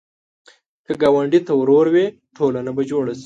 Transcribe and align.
که 0.85 0.93
ګاونډي 1.01 1.39
ته 1.47 1.53
ورور 1.59 1.85
وې، 1.93 2.05
ټولنه 2.37 2.71
به 2.75 2.83
جوړه 2.91 3.13
شي 3.17 3.19